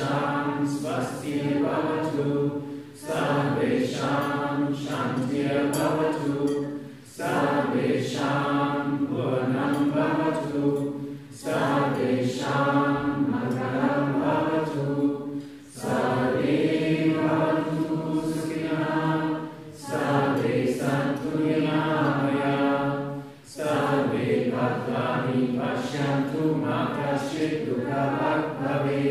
सर्वेषां 0.00 0.66
स्वस्ति 0.74 1.32
भवतु 1.62 2.26
सर्वेषां 3.00 4.72
शान्तिर्भवतु 4.82 6.46
सर्वेषां 7.16 8.86
पूर्णं 9.10 9.76
भवतु 9.96 10.70
सर्वेषां 11.42 12.64
मङ्गलं 13.32 14.08
भवतु 14.22 14.86
सर्वे 15.82 16.56
भवन्तु 17.18 18.20
सुखिनः 18.30 18.86
सर्वे 19.84 20.56
सन्तु 20.80 21.38
निरामया 21.44 22.56
सर्वे 23.56 24.26
भद्राणि 24.54 25.46
पश्यन्तु 25.58 26.54
मा 26.64 26.80
कश्चित् 26.96 27.64
दुःखभाग् 27.68 28.50
भवेत् 28.62 29.09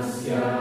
Yeah. 0.00 0.59